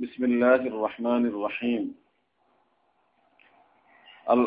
بسم 0.00 0.24
الله 0.24 0.54
الرحمن 0.54 1.26
الرحيم. 1.26 1.94
ال... 4.30 4.42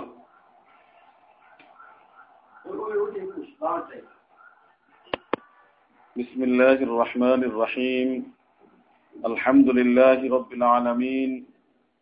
بسم 6.18 6.44
الله 6.44 6.78
الرحمن 6.90 7.42
الرحيم. 7.44 8.34
الحمد 9.26 9.70
لله 9.70 10.20
رب 10.38 10.54
العالمين 10.54 11.46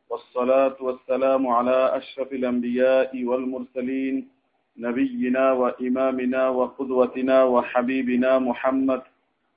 والصلاة 0.10 0.78
والسلام 0.80 1.48
على 1.48 1.98
أشرف 1.98 2.32
الأنبياء 2.32 3.24
والمرسلين 3.24 4.30
نبينا 4.78 5.52
وإمامنا 5.52 6.50
وقدوتنا 6.50 7.44
وحبيبنا 7.44 8.40
محمد 8.40 9.02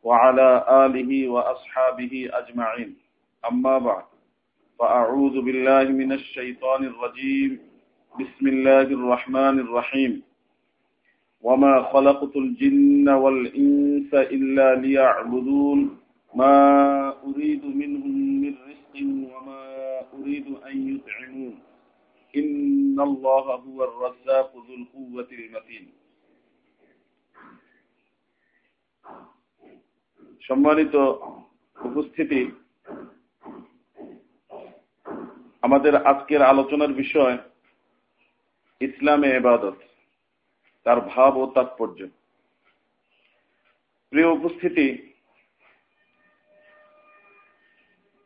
وعلى 0.03 0.49
آله 0.87 1.29
وأصحابه 1.29 2.31
أجمعين. 2.33 3.04
أما 3.52 3.78
بعد 3.78 4.04
فأعوذ 4.80 5.42
بالله 5.42 5.84
من 5.84 6.12
الشيطان 6.12 6.84
الرجيم 6.86 7.60
بسم 8.20 8.48
الله 8.48 8.82
الرحمن 8.82 9.60
الرحيم 9.60 10.22
وما 11.42 11.84
خلقت 11.94 12.36
الجن 12.36 13.10
والإنس 13.10 14.14
إلا 14.14 14.76
ليعبدون 14.76 15.98
ما 16.36 16.56
أريد 17.24 17.66
منهم 17.66 18.42
من 18.42 18.56
رزق 18.68 18.96
وما 19.34 19.62
أريد 20.14 20.46
أن 20.68 20.76
يطعمون 20.96 21.60
إن 22.36 23.00
الله 23.00 23.46
هو 23.56 23.84
الرزاق 23.84 24.52
ذو 24.68 24.74
القوة 24.82 25.28
المتين 25.32 25.86
সম্মানিত 30.48 30.96
উপস্থিতি 31.88 32.42
আমাদের 35.63 36.07
আজকের 36.07 36.43
আলোচনার 36.43 36.89
বিষয় 36.89 37.39
ইসলামে 38.81 39.29
এবাদত, 39.29 39.77
তার 40.85 41.01
ভাব 41.01 41.37
ও 41.37 41.47
তাৎপর্য। 41.47 42.07
প্রিয় 44.11 44.27
উপস্থিতি, 44.27 45.13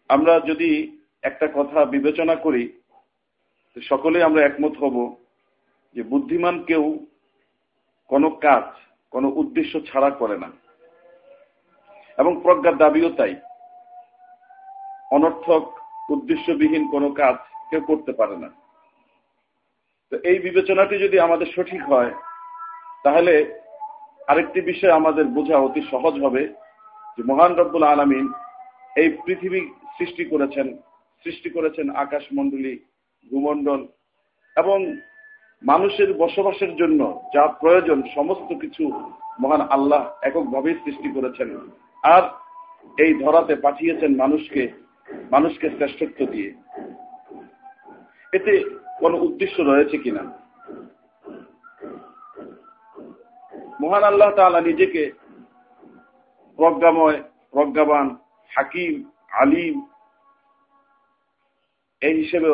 আমরা 0.09 0.41
যদি 0.41 1.01
একটা 1.23 1.49
কথা 1.55 1.85
বিবেচনা 1.85 2.35
করি 2.35 2.81
সকলে 3.83 4.23
আমরা 4.23 4.45
একমত 4.45 4.77
হব 4.77 5.17
যে 5.95 6.03
বুদ্ধিমান 6.03 6.65
কেউ 6.65 7.07
কোনো 8.07 8.31
কাজ, 8.31 8.81
কোনো 9.11 9.29
উদ্দেশ্য 9.29 9.81
ছাড়া 9.81 10.11
করে 10.11 10.39
না। 10.39 10.51
এবং 12.19 12.41
প্রজ্ঞার 12.43 12.77
দাবিও 12.77 13.11
তাই। 13.11 13.37
অনর্থক 15.11 15.78
উদ্দেশ্যবিহীন 16.09 16.85
কোনো 16.95 17.09
কাজ 17.21 17.37
কেউ 17.71 17.83
করতে 17.91 18.13
পারে 18.21 18.37
না। 18.43 18.49
তো 20.13 20.15
এই 20.31 20.39
বিবেচনাটি 20.47 20.95
যদি 21.05 21.17
আমাদের 21.27 21.49
সঠিক 21.55 21.83
হয়, 21.93 22.13
তাহলে 23.05 23.35
আরেকটি 24.31 24.61
বিষয় 24.71 24.93
আমাদের 25.01 25.25
বোঝা 25.37 25.57
অতি 25.59 25.83
সহজ 25.93 26.15
হবে 26.25 26.43
যে 27.15 27.23
মহান 27.31 27.53
রব্বুল 27.61 27.85
আলমিন 27.93 28.27
এই 28.97 29.09
পৃথিবী 29.25 29.61
সৃষ্টি 29.97 30.25
করেছেন 30.33 30.67
সৃষ্টি 31.25 31.49
করেছেন 31.51 31.87
আকাশ 32.05 32.25
মন্ডলী 32.39 32.75
ভূমণ্ডল 33.31 33.81
এবং 34.57 34.79
মানুষের 35.63 36.11
বসবাসের 36.23 36.73
জন্য 36.77 37.01
যা 37.35 37.43
প্রয়োজন 37.63 37.99
সমস্ত 38.17 38.49
কিছু 38.63 38.85
মহান 39.43 39.63
আল্লাহ 39.77 40.03
এককভাবেই 40.29 40.77
সৃষ্টি 40.85 41.09
করেছেন। 41.17 41.49
আর 42.05 42.23
এই 43.05 43.13
ধরাতে 43.23 43.55
পাঠিয়েছেন 43.65 44.11
মানুষকে 44.23 44.63
মানুষকে 45.31 45.71
শ্রেষ্ঠত্ব 45.71 46.27
দিয়ে। 46.27 46.55
এতে 48.33 48.79
কোন 49.01 49.15
উদ্দেশ্য 49.15 49.63
রয়েছে 49.63 49.99
কিনা? 49.99 50.23
মহান 53.81 54.03
আল্লাহ 54.05 54.31
তাআলা 54.31 54.61
নিজেকে 54.61 55.13
প্রজ্ঞাময়, 56.57 57.23
প্রজ্ঞাবান, 57.51 58.17
হাকিম, 58.57 59.11
আলিম 59.31 59.87
এই 62.01 62.23
হিসেবে 62.23 62.51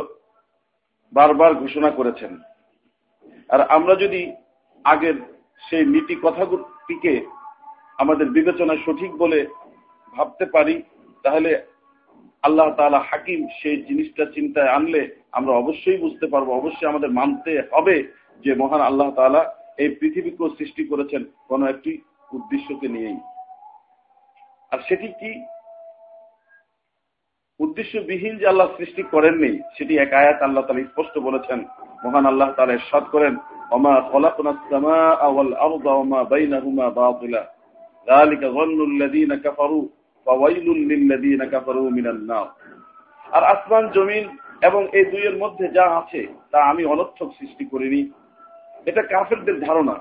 বারবার 1.13 1.55
ঘোষণা 1.55 1.91
করেছেন। 1.91 2.39
আর 3.49 3.61
আমরা 3.61 3.95
যদি 3.95 4.37
আগের 4.85 5.15
সেই 5.71 5.87
নীতি 5.87 6.17
কথাটিকে 6.23 7.27
আমাদের 7.99 8.31
বিবেচনা 8.31 8.77
সঠিক 8.77 9.13
বলে 9.13 9.47
ভাবতে 10.17 10.47
পারি, 10.47 10.83
তাহলে 11.23 11.74
আল্লাহ 12.44 12.68
তালা 12.78 13.00
হাকিম 13.10 13.40
সেই 13.60 13.78
জিনিসটা 13.88 14.24
চিন্তায় 14.36 14.74
আনলে 14.76 15.02
আমরা 15.32 15.54
অবশ্যই 15.54 16.00
বুঝতে 16.02 16.26
পারবো 16.28 16.52
অবশ্যই 16.54 16.90
আমাদের 16.90 17.12
মানতে 17.12 17.52
হবে 17.72 17.96
যে 18.46 18.52
মহান 18.56 18.82
আল্লাহ 18.82 19.10
তালা 19.16 19.42
এই 19.78 19.90
পৃথিবীকেও 20.00 20.56
সৃষ্টি 20.58 20.84
করেছেন 20.92 21.22
কোন 21.50 21.62
একটি 21.68 21.92
উদ্দেশ্যকে 22.32 22.88
নিয়েই 22.88 23.20
আর 24.72 24.80
সেটি 24.88 25.08
কি 25.20 25.32
উদ্দেশ্যবিহীন 27.60 28.34
যে 28.38 28.46
আল্লাহ 28.48 28.68
সৃষ্টি 28.78 29.04
করেননি 29.14 29.52
সেটি 29.76 29.94
এক 29.98 30.12
আয়াত 30.14 30.40
আল্লাহ 30.42 30.64
তালা 30.64 30.90
স্পষ্ট 30.92 31.16
বলেছেন 31.28 31.60
মহান 32.04 32.26
আল্লাহ 32.26 32.50
তালা 32.52 32.76
সাদ 32.92 33.06
করেন 33.14 33.34
অমা 33.72 33.94
খলাকুনা 34.12 34.98
আওয়াল 35.28 35.52
আরদা 35.60 35.92
ওমা 35.94 36.20
বাইনাহুমা 36.24 36.86
বাতিলা 36.92 37.42
ذلك 38.08 38.42
ظن 38.48 38.80
الذين 38.84 39.32
كفروا 39.36 39.86
আর 43.33 43.43
আসমান, 43.45 43.85
জমিন 43.89 44.25
এবং 44.63 44.83
এই 44.93 45.05
দুইয়ের 45.05 45.37
মধ্যে 45.39 45.69
যা 45.69 45.87
আছে, 46.01 46.27
তা 46.51 46.59
আমি 46.71 46.85
অনর্থক 46.85 47.29
সৃষ্টি 47.39 47.65
করিনি। 47.65 48.11
এটা 48.87 49.03
কাফেরদের 49.03 49.61
ধারণা। 49.61 49.97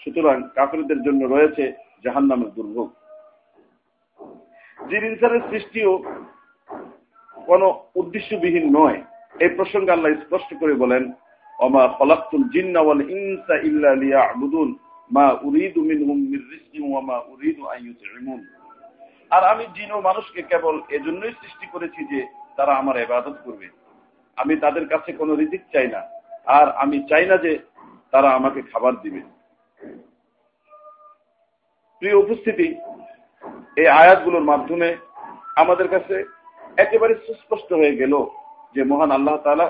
সুতরাং 0.00 0.42
কাফেরদের 0.54 1.02
জন্য 1.02 1.20
রয়েছে 1.24 1.72
জাহান 2.04 2.24
নামের 2.26 2.50
দুর্ভোগ। 2.54 2.88
জিন 4.90 5.04
ইনসানের 5.04 5.40
সৃষ্টিও 5.50 6.04
কোন 7.36 7.62
উদ্দেশ্যবিহীন 7.94 8.66
নয়। 8.78 9.02
এই 9.40 9.48
প্রসঙ্গে 9.48 9.92
আল্লাহ 9.92 10.12
স্পষ্ট 10.14 10.50
করে 10.60 10.74
বলেন 10.74 11.12
অমা 11.60 11.88
ফলাক্তুল 11.98 12.44
জিন্নাওয়াল 12.54 13.00
ইনসা 13.00 13.54
ইল্লা 13.68 13.94
লিয়া 13.94 14.22
মা 15.10 15.26
উরিদু 15.42 15.80
মিনহুম 15.80 16.18
মির 16.30 16.44
রিজকিম 16.52 16.82
ওয়া 16.92 17.00
মা 17.00 17.16
উরিদু 17.32 17.62
আন 17.66 17.78
ইউতইমুন 17.86 18.55
আর 19.30 19.42
আমি 19.52 19.64
জিন 19.76 19.90
ও 19.96 19.98
মানুষকে 20.08 20.40
কেবল 20.50 20.74
এজন্যই 20.96 21.34
সৃষ্টি 21.40 21.66
করেছি 21.74 22.00
যে 22.12 22.20
তারা 22.58 22.72
আমার 22.80 22.96
ইবাদত 23.06 23.36
করবে। 23.46 23.66
আমি 24.38 24.54
তাদের 24.64 24.84
কাছে 24.92 25.10
কোনো 25.20 25.32
রিজিক 25.40 25.62
চাই 25.74 25.88
না, 25.94 26.00
আর 26.58 26.66
আমি 26.82 26.96
চাই 27.10 27.24
না 27.30 27.36
যে 27.44 27.52
তারা 28.12 28.28
আমাকে 28.38 28.60
খাবার 28.70 28.94
দিবে। 29.04 29.20
প্রিয় 32.02 32.16
উপস্থিতি, 32.24 32.68
এই 33.80 33.88
আয়াতগুলোর 34.00 34.48
মাধ্যমে 34.50 34.88
আমাদের 35.62 35.88
কাছে 35.94 36.16
একেবারে 36.84 37.14
সুস্পষ্ট 37.26 37.68
হয়ে 37.80 37.98
গেল 38.00 38.14
যে 38.74 38.82
মহান 38.90 39.10
আল্লাহ 39.18 39.36
তালা 39.44 39.66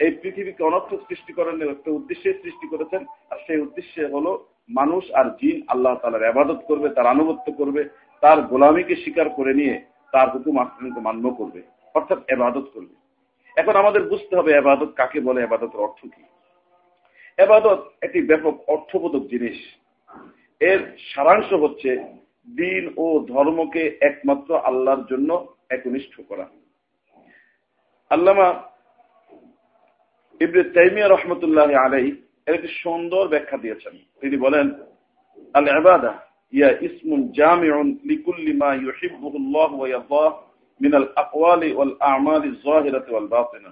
এই 0.00 0.12
পৃথিবীকে 0.20 0.62
অনর্থক 0.68 1.00
সৃষ্টি 1.08 1.32
করেন 1.38 1.54
একটা 1.74 1.90
উদ্দেশ্যে 1.98 2.30
সৃষ্টি 2.42 2.66
করেছেন, 2.72 3.02
আর 3.30 3.38
সেই 3.46 3.60
উদ্দেশ্যে 3.66 4.02
হলো 4.14 4.32
মানুষ 4.78 5.02
আর 5.18 5.26
জিন 5.40 5.56
আল্লাহ 5.72 5.94
তালার 6.00 6.30
আবাদত 6.32 6.60
করবে, 6.68 6.88
তার 6.96 7.06
আনুগত্য 7.14 7.46
করবে 7.60 7.82
তার 8.20 8.42
গোলামীকে 8.42 8.96
স্বীকার 8.96 9.28
করে 9.28 9.54
নিয়ে 9.54 9.84
তার 10.12 10.30
হুকুম 10.30 10.58
আশ্রমকে 10.58 11.00
মান্য 11.00 11.30
করবে, 11.30 11.62
অর্থাৎ 11.94 12.18
এবাদত 12.28 12.66
করবে। 12.74 12.94
এখন 13.56 13.76
আমাদের 13.76 14.02
বুঝতে 14.02 14.36
হবে 14.36 14.52
এবাদত 14.52 14.90
কাকে 14.96 15.20
বলে, 15.20 15.42
এবাদতের 15.42 15.80
অর্থ 15.80 16.00
কি? 16.02 16.22
এবাদত 17.38 17.92
একটি 18.02 18.22
ব্যাপক 18.22 18.54
অর্থবোধক 18.68 19.22
জিনিস। 19.26 19.58
এর 20.60 20.96
সারাংশ 21.14 21.52
হচ্ছে 21.52 21.90
দিন 22.56 22.94
ও 22.96 23.18
ধর্মকে 23.18 23.98
একমাত্র 24.00 24.56
আল্লাহর 24.58 25.04
জন্য 25.06 25.54
একনিষ্ঠ 25.70 26.20
করা। 26.28 26.46
আল্লামা 28.10 28.48
ইবনে 30.40 30.62
তাইমিয়া 30.62 31.08
রহমতুল্লাহ 31.08 31.74
আলাই 31.74 32.16
এর 32.46 32.54
একটি 32.54 32.68
সুন্দর 32.68 33.28
ব্যাখ্যা 33.28 33.58
দিয়েছেন। 33.58 33.94
তিনি 34.20 34.36
বলেন 34.36 34.66
আল 35.54 35.66
ইবাদা 35.78 36.29
মা 38.62 38.70
ইউহিব্বুহু 38.74 39.36
আল্লাহ 39.36 39.70
ওয়া 39.76 39.88
ইয়ারদাহ 39.88 40.32
মিন 40.80 40.92
আল 40.94 41.08
আকওয়ালি 41.16 41.72
ওয়াল 41.74 41.94
আ'মালি 42.00 42.48
যাহিরাতি 42.64 43.10
ওয়াল 43.12 43.26
বাতিনা 43.26 43.70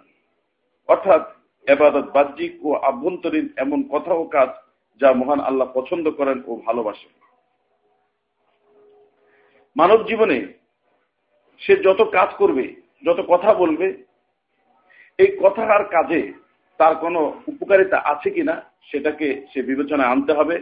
অর্থাৎ 0.89 1.23
ইবাদত 1.67 2.07
বাহ্যিক 2.15 2.53
ও 2.65 2.71
আভ্যন্তরীণ 2.75 3.47
এমন 3.57 3.81
কথা 3.83 4.13
ও 4.15 4.25
কাজ 4.25 4.51
যা 5.01 5.09
মহান 5.13 5.41
আল্লাহ 5.41 5.69
পছন্দ 5.75 6.07
করেন 6.11 6.39
ও 6.47 6.53
ভালোবাসেন। 6.67 7.13
মানব 9.77 9.99
জীবনে 10.09 10.39
সে 11.63 11.75
যত 11.77 12.01
কাজ 12.13 12.31
করবে, 12.39 12.65
যত 13.05 13.21
কথা 13.29 13.55
বলবে, 13.55 14.05
এই 15.19 15.31
কথা 15.43 15.63
আর 15.75 15.85
কাজে 15.85 16.33
তার 16.81 16.95
কোনো 16.97 17.21
উপকারিতা 17.47 17.99
আছে 18.05 18.31
কিনা 18.31 18.55
সেটাকে 18.83 19.29
সে 19.53 19.63
বিবেচনায় 19.63 20.11
আনতে 20.11 20.33
হবে। 20.33 20.57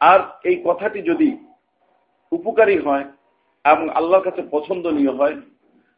আর 0.00 0.20
এই 0.44 0.56
কথাটি 0.64 1.02
যদি 1.02 1.30
উপকারী 2.32 2.76
হয় 2.86 3.04
এবং 3.64 3.86
আল্লাহর 3.98 4.26
কাছে 4.28 4.42
পছন্দনীয় 4.54 5.12
হয়। 5.18 5.36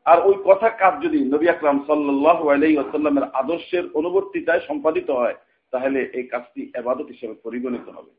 আর 0.06 0.18
ওই 0.28 0.36
কথা 0.48 0.68
কাজ 0.82 0.94
যদি 1.04 1.18
নবী 1.32 1.46
আকরাম 1.54 1.78
সাল্লাহ 1.88 2.38
আলাইসাল্লামের 2.54 3.26
আদর্শের 3.40 3.84
অনুবর্তিতায় 3.98 4.62
সম্পাদিত 4.68 5.08
হয়, 5.10 5.36
তাহলে 5.72 6.00
এই 6.18 6.24
কাজটি 6.32 6.60
এবাদত 6.80 7.08
হিসেবে 7.14 7.34
পরিগণিত 7.44 7.86
হবে। 7.96 8.10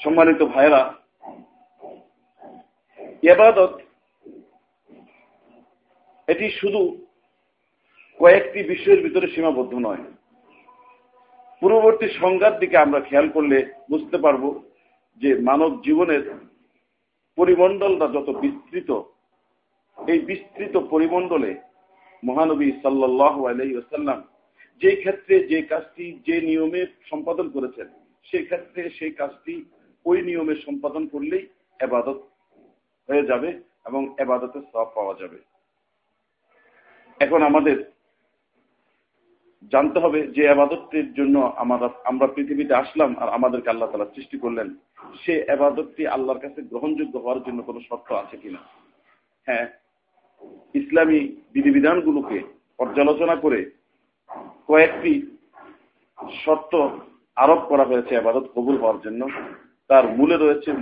সম্মানিত 0.00 0.40
ভাইরা 0.54 0.82
এবাদত 3.32 3.72
এটি 6.28 6.46
শুধু 6.60 6.80
কয়েকটি 8.20 8.60
বিষয়ের 8.72 9.00
ভিতরে 9.02 9.26
সীমাবদ্ধ 9.34 9.72
নয়। 9.86 10.02
পূর্ববর্তী 11.62 12.06
সংজ্ঞার 12.20 12.54
দিকে 12.62 12.76
আমরা 12.84 13.00
খেয়াল 13.08 13.26
করলে 13.36 13.58
বুঝতে 13.90 14.16
পারব 14.24 14.44
যে 15.22 15.30
মানব 15.40 15.70
জীবনের 15.82 16.22
পরিমণ্ডলটা 17.38 18.06
যত 18.06 18.28
বিস্তৃত, 18.40 18.90
এই 19.98 20.18
বিস্তৃত 20.20 20.74
পরিমণ্ডলে 20.90 21.52
মহানবী 22.22 22.68
সাল্লাহ 22.82 23.34
যে 24.82 24.90
ক্ষেত্রে 24.96 25.34
যে 25.44 25.60
কাজটি, 25.62 26.06
যে 26.26 26.36
নিয়মে 26.40 26.82
সম্পাদন 27.10 27.46
করেছেন 27.50 27.88
সেই 28.26 28.44
ক্ষেত্রে 28.44 28.80
সেই 28.90 29.12
কাজটি 29.12 29.54
ওই 30.06 30.18
নিয়মে 30.22 30.54
সম্পাদন 30.56 31.06
করলেই 31.06 31.44
এবাদত 31.80 32.18
হয়ে 33.08 33.26
যাবে 33.26 33.50
এবং 33.86 34.02
এবাদতের 34.18 34.64
সব 34.72 34.86
পাওয়া 34.94 35.14
যাবে। 35.20 35.38
এখন 37.20 37.40
আমাদের 37.42 37.76
জানতে 39.72 39.98
হবে 40.00 40.26
যে 40.26 40.48
আবাদতের 40.48 41.14
জন্য 41.14 41.52
আমরা 41.56 41.88
আমরা 42.04 42.26
পৃথিবীতে 42.26 42.74
আসলাম 42.74 43.16
আর 43.18 43.28
আমাদেরকে 43.28 43.70
আল্লাহ 43.70 43.90
তালা 43.90 44.14
সৃষ্টি 44.14 44.38
করলেন। 44.38 44.74
সে 45.20 45.50
আবাদতটি 45.50 46.06
আল্লাহর 46.06 46.38
কাছে 46.38 46.62
গ্রহণযোগ্য 46.62 47.18
হওয়ার 47.18 47.42
জন্য 47.42 47.62
কোনো 47.62 47.80
শর্ত 47.88 48.12
আছে 48.12 48.36
কিনা? 48.36 48.58
হ্যাঁ 49.46 49.66
ইসলামী 50.74 51.20
বিধিবিধানগুলোকে 51.52 52.42
পর্যালোচনা 52.76 53.36
করে 53.36 53.70
কয়েকটি 54.66 55.12
শর্ত 56.44 56.88
আরোপ 57.36 57.58
করা 57.58 57.84
হয়েছে 57.84 58.16
আবাদত 58.16 58.46
কবুল 58.54 58.76
হওয়ার 58.76 59.00
জন্য। 59.00 59.28
তার 59.88 60.04
মূলে 60.16 60.36
রয়েছে 60.36 60.72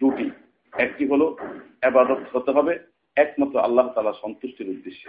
দুটি। 0.00 0.30
একটি 0.72 1.06
হলো 1.08 1.36
আবাদত 1.82 2.36
হতে 2.36 2.50
হবে, 2.50 2.78
একমাত্র 3.16 3.58
আল্লাহ 3.58 3.88
তালা 3.88 4.12
সন্তুষ্টির 4.12 4.68
উদ্দেশ্যে। 4.68 5.08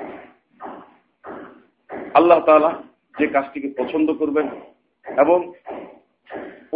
আল্লাহ 2.14 2.40
তালা 2.40 2.84
যে 3.20 3.26
কাজটিকে 3.36 3.70
পছন্দ 3.80 4.08
করবেন 4.22 4.48
এবং 5.06 5.40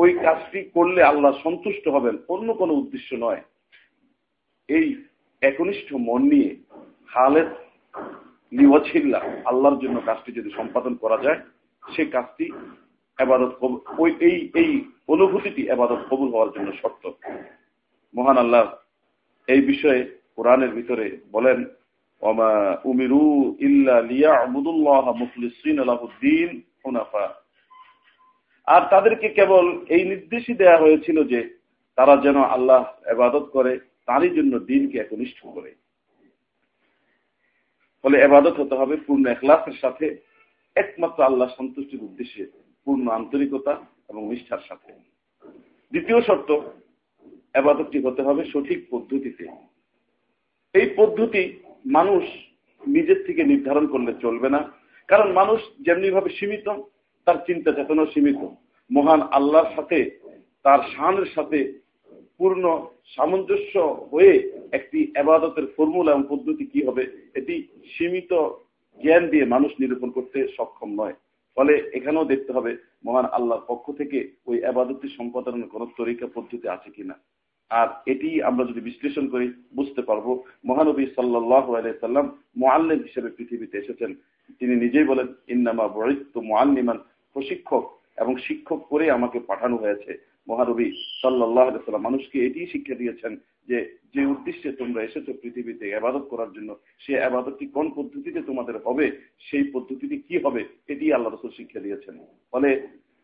ওই 0.02 0.12
কাজটি 0.26 0.60
করলে 0.76 1.02
আল্লাহ 1.12 1.32
সন্তুষ্ট 1.46 1.86
হবেন, 1.96 2.16
অন্য 2.34 2.50
কোনো 2.62 2.74
উদ্দেশ্য 2.82 3.10
নয়। 3.26 3.42
এই 4.70 4.86
একনিষ্ঠ 5.42 5.88
মন 6.08 6.22
নিয়ে 6.34 6.50
হালের 7.16 7.48
লিওয়াছিল্লা, 8.52 9.20
আল্লাহর 9.50 9.82
জন্য 9.84 9.98
কাজটি 10.10 10.32
যদি 10.40 10.50
সম্পাদন 10.60 10.94
করা 11.04 11.18
যায়, 11.26 11.40
সে 11.84 12.04
কাজটি 12.16 12.46
এবাদত 13.20 13.52
ওই, 14.02 14.12
এই 14.28 14.38
এই 14.62 14.72
অনুভূতিটি 15.14 15.62
এবাদত 15.76 16.02
কবুল 16.10 16.30
হওয়ার 16.34 16.54
জন্য 16.56 16.70
শর্ত। 16.82 17.04
মহান 18.14 18.38
আল্লাহ 18.44 18.64
এই 19.48 19.62
বিষয়ে 19.72 20.02
কোরআনের 20.36 20.72
ভিতরে 20.78 21.06
বলেন 21.32 21.58
ওমা 22.22 22.82
উমিরু 22.86 23.56
ইল্লা 23.60 24.02
লিয়া 24.02 24.38
আবুদুল্লাহ 24.40 25.18
মুখলিসিন 25.18 25.80
আলাহুদ্দিন 25.80 26.62
হুনাফা। 26.86 27.44
আর 28.68 28.82
তাদেরকে 28.90 29.30
কেবল 29.30 29.86
এই 29.90 30.04
নির্দেশই 30.04 30.54
দেয়া 30.54 30.78
হয়েছিল 30.78 31.24
যে 31.24 31.60
তারা 31.96 32.18
যেন 32.18 32.38
আল্লাহ 32.42 32.84
এবাদত 33.06 33.50
করে, 33.54 33.80
তারই 34.06 34.30
জন্য 34.30 34.60
দিনকে 34.60 35.00
একনিষ্ঠ 35.00 35.48
করে। 35.48 35.76
ফলে 38.04 38.22
এবাদত 38.22 38.60
হতে 38.60 38.76
হবে 38.76 38.96
পূর্ণ 38.98 39.26
এখলাসের 39.26 39.74
সাথে, 39.82 40.18
একমাত্র 40.76 41.24
আল্লাহ 41.24 41.50
সন্তুষ্টির 41.58 42.04
উদ্দেশ্যে, 42.04 42.46
পূর্ণ 42.86 43.08
আন্তরিকতা 43.08 43.74
এবং 44.10 44.30
নিষ্ঠার 44.30 44.60
সাথে। 44.68 44.92
দ্বিতীয় 45.92 46.22
শর্ত 46.22 46.60
এবাদতটি 47.54 48.00
হতে 48.00 48.22
হবে 48.22 48.46
সঠিক 48.46 48.80
পদ্ধতিতে। 48.90 49.48
এই 50.74 50.90
পদ্ধতি 50.96 51.44
মানুষ 51.86 52.24
নিজের 52.88 53.24
থেকে 53.28 53.44
নির্ধারণ 53.44 53.88
করলে 53.88 54.14
চলবে 54.22 54.50
না। 54.50 54.72
কারণ 55.08 55.32
মানুষ 55.32 55.60
যেমনি 55.80 56.12
ভাবে 56.12 56.30
সীমিত, 56.30 56.68
তার 57.26 57.36
চিন্তা 57.48 57.72
চেতনা 57.72 58.06
সীমিত। 58.06 58.42
মহান 58.92 59.22
আল্লাহর 59.22 59.76
সাথে, 59.76 60.20
তার 60.64 60.80
শানের 60.96 61.26
সাথে 61.36 61.74
পূর্ণ 62.38 62.88
সামঞ্জস্য 63.16 63.78
হয়ে 64.12 64.52
একটি 64.72 65.12
আবাদতের 65.18 65.68
ফর্মুলা 65.78 66.12
এবং 66.12 66.24
পদ্ধতি 66.30 66.66
কি 66.66 66.84
হবে, 66.84 67.04
এটি 67.34 67.68
সীমিত 67.98 68.34
জ্ঞান 69.00 69.28
দিয়ে 69.30 69.46
মানুষ 69.46 69.72
নিরূপণ 69.80 70.10
করতে 70.10 70.48
সক্ষম 70.58 70.90
নয়। 71.02 71.14
ফলে 71.56 71.92
এখানেও 71.94 72.26
দেখতে 72.26 72.52
হবে, 72.54 72.78
মহান 73.06 73.26
আল্লাহর 73.26 73.68
পক্ষ 73.68 73.92
থেকে 73.92 74.32
ওই 74.46 74.66
আবাদতটি 74.66 75.08
সম্পাদনের 75.18 75.70
কোন 75.70 75.86
তরিকা 75.98 76.28
পদ্ধতি 76.34 76.68
আছে 76.68 76.92
কিনা। 76.92 77.16
আর 77.72 77.88
এটি 78.12 78.30
আমরা 78.50 78.64
যদি 78.70 78.82
বিশ্লেষণ 78.90 79.26
করি, 79.34 79.48
বুঝতে 79.78 80.02
পারব 80.10 80.28
মহানবী 80.70 81.06
সাল্লাম 81.16 82.26
মোয়াল্লেম 82.62 83.00
হিসেবে 83.08 83.30
পৃথিবীতে 83.38 83.76
এসেছেন। 83.78 84.12
তিনি 84.60 84.74
নিজেই 84.76 85.10
বলেন, 85.12 85.28
ইন্নামা 85.54 85.86
বরিত 85.98 86.34
মোয়াল্লিমান 86.50 86.98
প্রশিক্ষক 87.36 87.86
এবং 88.22 88.34
শিক্ষক 88.48 88.80
করে 88.92 89.06
আমাকে 89.18 89.38
পাঠানো 89.50 89.76
হয়েছে। 89.78 90.12
মহানবী 90.48 90.88
সাল্লাহ 91.22 92.06
মানুষকে 92.08 92.38
এটি 92.48 92.60
শিক্ষা 92.74 92.96
দিয়েছেন 92.96 93.32
যে 93.70 93.78
যে 94.14 94.22
উদ্দেশ্যে 94.26 94.70
তোমরা 94.72 95.02
এসেছ 95.04 95.28
পৃথিবীতে 95.42 95.86
আবাদত 95.96 96.26
করার 96.32 96.50
জন্য, 96.54 96.70
সে 97.04 97.14
আবাদতটি 97.24 97.66
কোন 97.76 97.86
পদ্ধতিতে 97.98 98.40
তোমাদের 98.42 98.78
হবে, 98.86 99.06
সেই 99.48 99.64
পদ্ধতিটি 99.74 100.18
কি 100.28 100.36
হবে 100.46 100.62
এটি 100.94 101.06
আল্লাহ 101.14 101.32
রসুল 101.32 101.52
শিক্ষা 101.58 101.84
দিয়েছেন। 101.86 102.16
ফলে 102.52 102.70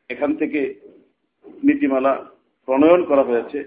এখান 0.09 0.31
থেকে 0.35 0.59
নীতিমালা 1.63 2.13
প্রণয়ন 2.67 3.01
করা 3.05 3.23
হয়েছে। 3.23 3.59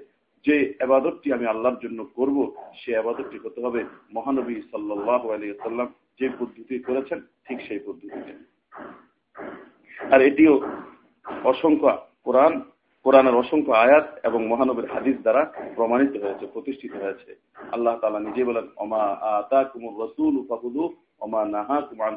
যে 0.46 0.56
আবাদতটি 0.86 1.28
আমি 1.32 1.46
আল্লাহর 1.46 1.78
জন্য 1.84 2.00
করব, 2.18 2.36
সে 2.80 2.90
আবাদতটি 2.96 3.38
হতে 3.44 3.60
হবে 3.64 3.80
মহানবী 4.16 4.56
সাল্লাহ 4.70 5.22
আলিয়াল্লাম 5.30 5.88
যে 6.18 6.26
পদ্ধতি 6.38 6.78
করেছেন, 6.78 7.18
ঠিক 7.46 7.58
সেই 7.66 7.80
পদ্ধতিতে। 7.86 8.32
আর 10.12 10.20
এটিও 10.22 10.54
অসংখ্য 11.52 11.90
কোরআন, 12.24 12.52
কোরআনের 13.04 13.34
অসংখ্য 13.34 13.72
আয়াত 13.72 14.06
এবং 14.28 14.40
মহানবীর 14.46 14.90
হাদিস 14.94 15.16
দ্বারা 15.22 15.42
প্রমাণিত 15.76 16.14
হয়েছে, 16.22 16.44
প্রতিষ্ঠিত 16.46 16.92
হয়েছে। 17.02 17.30
আল্লাহ 17.72 17.94
তালা 18.00 18.20
নিজে 18.20 18.42
বলেন 18.44 18.66
অমা 18.76 19.04
আতা 19.38 19.60
কুমুর 19.64 19.94
রসুল 20.04 20.34
উপাহুদু 20.36 20.82
অমা 21.20 21.40
নাহা 21.44 21.78
কুমান 21.80 22.14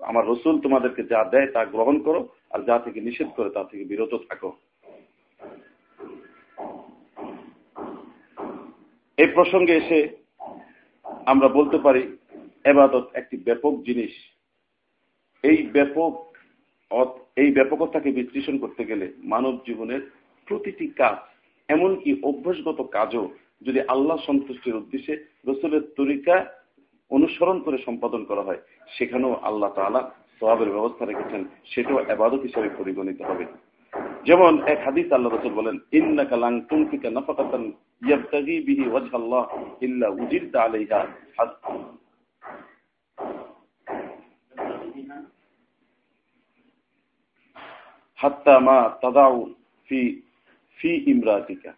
আমার 0.00 0.24
রসুল 0.26 0.54
তোমাদেরকে 0.60 1.02
যা 1.02 1.20
দেয় 1.24 1.48
তা 1.52 1.64
গ্রহণ 1.64 1.96
করো, 1.98 2.20
আর 2.50 2.60
যা 2.68 2.76
থেকে 2.78 3.00
নিষেধ 3.00 3.28
করে 3.36 3.50
তা 3.50 3.62
থেকে 3.64 3.84
বিরত 3.84 4.12
থাকো। 4.28 4.50
এই 9.18 9.28
প্রসঙ্গে 9.36 9.74
এসে 9.82 9.98
আমরা 11.32 11.48
বলতে 11.58 11.78
পারি, 11.86 12.02
এবাদত 12.72 13.06
একটি 13.20 13.36
ব্যাপক 13.46 13.74
জিনিস। 13.88 14.14
এই 15.44 15.58
ব্যাপক 15.76 16.12
এই 17.42 17.48
ব্যাপকতাকে 17.56 18.10
বিশ্লেষণ 18.18 18.56
করতে 18.62 18.82
গেলে 18.90 19.06
মানব 19.32 19.54
জীবনের 19.68 20.02
প্রতিটি 20.48 20.86
কাজ, 21.00 21.16
এমনকি 21.68 22.10
অভ্যাসগত 22.30 22.80
কাজও 22.96 23.24
যদি 23.66 23.80
আল্লাহ 23.94 24.18
সন্তুষ্টির 24.28 24.80
উদ্দেশ্যে 24.80 25.14
রসুলের 25.48 25.84
তরিকা 25.98 26.36
অনুসরণ 27.10 27.58
করে 27.64 27.78
সম্পাদন 27.86 28.22
করা 28.30 28.42
হয়, 28.42 28.60
সেখানেও 28.96 29.32
আল্লাহ 29.48 29.70
তালা 29.76 30.02
সবাবের 30.40 30.70
ব্যবস্থা 30.76 31.04
রেখেছেন, 31.04 31.42
সেটাও 31.70 31.98
আবাদত 32.14 32.42
হিসাবে 32.48 32.68
পরিগণিত 32.78 33.20
হবে। 33.28 33.44
যেমন 34.27 34.53
এক 34.73 34.79
হাদিস 34.85 35.07
আল্লাহ 35.11 35.31
রসুল 35.31 35.53
বলেন 35.53 35.75
ইন্নাকা 35.91 36.35
লাং 36.37 36.53
তুনফিকা 36.69 37.09
নাফাকাতান 37.09 37.63
ইয়াবতাগি 38.01 38.55
বিহি 38.67 38.85
ওয়াজহাল্লাহ 38.89 39.45
ইল্লা 39.81 40.07
উজিরতা 40.19 40.57
আলাইহা 40.65 40.99
হাত্তা 48.19 48.55
মা 48.59 48.79
তাদাউ 49.01 49.35
ফি 49.89 49.99
ফি 50.79 50.91
ইমরাতিকা 51.05 51.71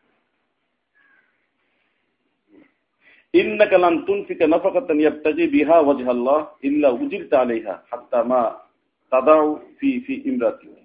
ইন্নাকা 3.33 3.77
লান 3.77 3.95
তুনফিকা 4.05 4.45
নাফাকাতান 4.47 4.97
ইয়াবতাগি 4.99 5.45
বিহা 5.47 5.77
ওয়াজহাল্লাহ 5.79 6.39
ইল্লা 6.63 6.89
উজিরতা 6.95 7.35
আলাইহা 7.43 7.73
হাত্তা 7.91 8.19
মা 8.23 8.41
তাদাউ 9.11 9.45
ফি 9.77 9.89
ফি 10.05 10.13
ইমরাতিকা 10.25 10.81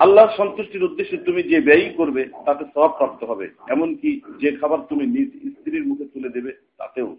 আল্লাহ 0.00 0.26
সন্তুষ্টির 0.36 0.82
উদ্দেশ্যে 0.82 1.16
তুমি 1.16 1.42
যে 1.42 1.60
ব্যয় 1.60 1.92
করবে, 1.96 2.22
তাতে 2.46 2.64
সব 2.74 2.88
প্রাপ্ত 2.88 3.24
হবে। 3.24 3.46
এমনকি 3.68 4.20
যে 4.40 4.50
খাবার 4.56 4.78
তুমি 4.78 5.04
নিজ 5.06 5.30
স্ত্রীর 5.52 5.86
মুখে 5.86 6.04
তুলে 6.04 6.28
দেবে, 6.28 6.52
তাতেও। 6.78 7.16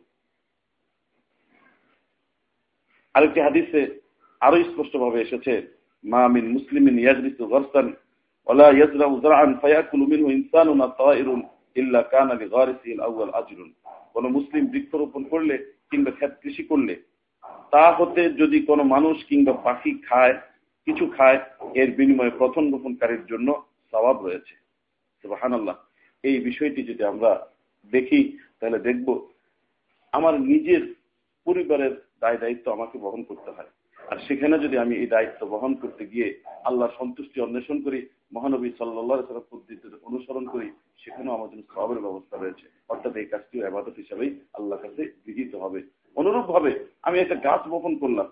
আরেকটি 3.14 3.40
হাদিসে 3.42 3.82
আরও 4.42 4.64
স্পষ্ট 4.64 4.98
ভাবে 4.98 5.22
এসেছে 5.22 5.78
কোন 14.14 14.26
মুসলিম 14.28 14.66
বৃক্ষরোপণ 14.66 15.24
করলে 15.24 15.56
কিংবা 15.92 16.12
ক্ষেত 16.12 16.34
কৃষি 16.42 16.64
করলে, 16.64 16.94
তা 17.72 17.92
হতে 17.92 18.30
যদি 18.30 18.58
কোনো 18.60 18.84
মানুষ 18.84 19.26
কিংবা 19.26 19.54
পাখি 19.54 19.92
খায় 20.10 20.36
কিছু 20.88 21.06
খায়, 21.18 21.40
এর 21.82 21.90
বিনিময়ে 21.98 22.38
প্রথম 22.42 22.64
রোপণকারীর 22.74 23.24
জন্য 23.32 23.50
স্বভাব 23.94 24.18
রয়েছে। 24.26 24.54
হানাল্লাহ 25.42 25.76
এই 26.24 26.38
বিষয়টি 26.40 26.82
যদি 26.90 27.04
আমরা 27.12 27.32
দেখি, 27.94 28.22
তাহলে 28.60 28.80
দেখব 28.88 29.08
আমার 30.18 30.34
নিজের 30.52 30.84
পরিবারের 31.48 31.94
দায় 32.22 32.38
দায়িত্ব 32.44 32.66
আমাকে 32.72 32.96
বহন 33.06 33.22
করতে 33.30 33.50
হয়। 33.56 33.72
আর 34.12 34.18
সেখানে 34.28 34.56
যদি 34.66 34.76
আমি 34.84 34.94
এই 35.02 35.08
দায়িত্ব 35.16 35.42
বহন 35.54 35.74
করতে 35.82 36.04
গিয়ে 36.14 36.28
আল্লাহর 36.70 36.98
সন্তুষ্টি 37.00 37.38
অন্বেষণ 37.42 37.78
করি, 37.86 38.00
মহানবী 38.36 38.70
সাল্লাহ 38.78 39.20
পদ্ধতিতে 39.52 39.88
অনুসরণ 40.10 40.46
করি, 40.54 40.68
সেখানেও 41.04 41.36
আমার 41.36 41.50
জন্য 41.52 41.64
সবের 41.76 42.00
ব্যবস্থা 42.06 42.36
রয়েছে। 42.38 42.66
অর্থাৎ 42.94 43.14
এই 43.22 43.28
কাজটিও 43.34 43.68
আবাদত 43.68 43.96
হিসাবেই 44.04 44.32
আল্লাহর 44.58 44.84
কাছে 44.84 45.04
গৃহীত 45.26 45.52
হবে। 45.64 45.80
অনুরূপ 46.16 46.46
ভাবে 46.54 46.72
আমি 47.08 47.18
একটা 47.20 47.38
গাছ 47.48 47.62
বপন 47.72 47.94
করলাম। 48.04 48.28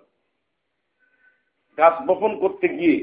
গাছ 1.78 1.96
বপন 2.08 2.32
করতে 2.40 2.68
গিয়ে 2.80 2.96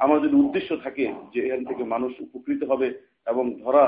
আমার 0.00 0.18
যদি 0.20 0.36
উদ্দেশ্য 0.36 0.70
থাকে 0.76 1.04
যে 1.32 1.38
এখান 1.46 1.62
থেকে 1.64 1.82
মানুষ 1.84 2.12
উপকৃত 2.20 2.60
হবে 2.70 2.88
এবং 3.26 3.44
ধরা 3.60 3.84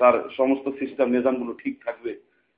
তার 0.00 0.14
সমস্ত 0.36 0.66
সিস্টেম 0.80 1.08
নিজামগুলো 1.10 1.52
ঠিক 1.62 1.74
থাকবে, 1.84 2.12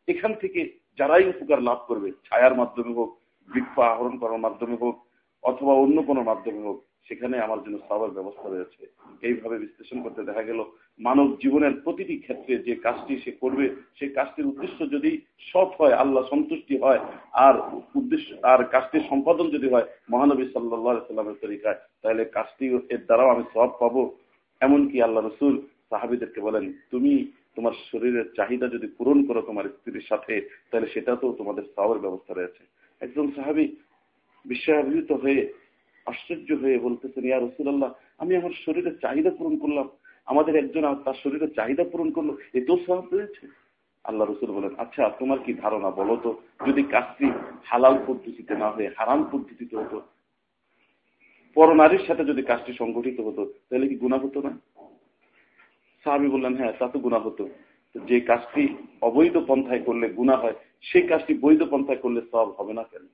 এখান 0.08 0.32
থেকে 0.34 0.60
যারাই 0.98 1.26
উপকার 1.28 1.60
লাভ 1.62 1.78
করবে, 1.88 2.08
ছায়ার 2.26 2.54
মাধ্যমে 2.54 2.92
হোক 2.94 3.10
বৃক্ষ 3.48 3.74
আহরণ 3.92 4.14
করার 4.18 4.38
মাধ্যমে 4.38 4.76
হোক, 4.82 4.96
অথবা 5.44 5.72
অন্য 5.74 5.98
কোনো 6.02 6.22
মাধ্যমে 6.22 6.60
হোক 6.66 6.78
সেখানে 7.08 7.36
আমার 7.38 7.62
জন্য 7.64 7.78
সবার 7.88 8.10
ব্যবস্থা 8.10 8.48
রয়েছে। 8.48 8.82
এইভাবে 9.22 9.58
বিশ্লেষণ 9.58 10.02
করতে 10.02 10.22
দেখা 10.24 10.42
গেল, 10.42 10.60
মানব 11.00 11.26
জীবনের 11.42 11.74
প্রতিটি 11.84 12.16
ক্ষেত্রে 12.16 12.58
যে 12.58 12.74
কাজটি 12.74 13.18
সে 13.18 13.32
করবে 13.40 13.66
সেই 13.96 14.08
কাজটির 14.08 14.46
উদ্দেশ্য 14.46 14.90
যদি 14.90 15.10
সৎ 15.40 15.70
হয়, 15.80 15.92
আল্লাহ 15.92 16.22
সন্তুষ্টি 16.30 16.78
হয়, 16.78 17.00
আর 17.32 17.54
উদ্দেশ্য, 17.94 18.28
আর 18.42 18.64
কাজটির 18.64 19.08
সম্পাদন 19.08 19.50
যদি 19.50 19.68
হয় 19.68 19.86
মহানবী 20.10 20.44
সাল্লাহ 20.52 21.06
সাল্লামের 21.06 21.40
তরিকায়, 21.40 21.78
তাহলে 22.02 22.24
কাজটি 22.24 22.66
এর 22.90 23.02
দ্বারাও 23.06 23.28
আমি 23.28 23.44
সব 23.54 23.70
পাবো। 23.80 24.02
এমনকি 24.60 25.02
আল্লাহ 25.02 25.22
রসুল 25.26 25.54
সাহাবিদেরকে 25.90 26.40
বলেন, 26.40 26.72
তুমি 26.90 27.12
তোমার 27.56 27.72
শরীরের 27.92 28.26
চাহিদা 28.36 28.66
যদি 28.68 28.86
পূরণ 28.86 29.26
করো 29.26 29.40
তোমার 29.42 29.64
স্ত্রীর 29.64 30.08
সাথে, 30.08 30.34
তাহলে 30.70 30.86
সেটাতেও 30.94 31.32
তোমাদের 31.32 31.62
সবের 31.76 31.98
ব্যবস্থা 31.98 32.34
রয়েছে। 32.34 32.62
একজন 33.00 33.30
সাহাবি 33.36 33.76
বিশ্বাভিত 34.44 35.12
হয়ে 35.12 35.40
আশ্চর্য 36.06 36.48
হয়ে 36.62 36.78
বলতেছেন, 36.86 37.22
ইয়া 37.26 37.38
রসুল্লাহ 37.38 37.90
আমি 38.22 38.32
আমার 38.40 38.52
শরীরের 38.64 38.94
চাহিদা 39.02 39.30
পূরণ 39.38 39.54
করলাম। 39.62 39.86
আমাদের 40.26 40.54
একজন 40.62 40.84
তার 41.04 41.16
শরীরের 41.22 41.50
চাহিদা 41.58 41.84
পূরণ 41.92 42.08
করল 42.16 42.30
এতেও 42.58 42.76
সব 42.86 43.04
রয়েছে? 43.12 43.44
আল্লাহ 44.04 44.24
রসুল 44.26 44.50
বলেন 44.56 44.72
আচ্ছা 44.82 45.02
তোমার 45.20 45.38
কি 45.44 45.52
ধারণা 45.62 45.90
বলো 46.00 46.14
তো? 46.24 46.30
যদি 46.66 46.82
কাজটি 46.94 47.26
হালাল 47.70 47.94
পদ্ধতিতে 48.06 48.54
না 48.62 48.68
হয়ে 48.74 48.88
হারাম 48.98 49.20
পদ্ধতিতে 49.32 49.74
হতো 49.80 49.98
পরনারীর 51.56 52.06
সাথে 52.08 52.22
যদি 52.30 52.42
কাজটি 52.50 52.72
সংগঠিত 52.80 53.18
হতো, 53.26 53.42
তাহলে 53.68 53.86
কি 53.90 53.96
গুণা 54.02 54.18
হতো 54.24 54.38
না? 54.46 54.52
সাহাবি 56.04 56.28
বললেন 56.34 56.54
হ্যাঁ 56.58 56.72
তা 56.78 56.86
তো 56.92 56.98
গুণা 57.06 57.18
হতো। 57.26 57.44
যে 57.94 58.18
কাজটি 58.30 58.62
অবৈধ 59.08 59.36
পন্থায় 59.48 59.82
করলে 59.86 60.06
গুণা 60.18 60.36
হয়, 60.42 60.56
সেই 60.88 61.04
কাজটি 61.10 61.32
বৈধ 61.44 61.60
পন্থায় 61.72 62.00
করলে 62.04 62.20
সব 62.32 62.48
হবে 62.58 62.72
না 62.78 62.84
কেন? 62.90 63.04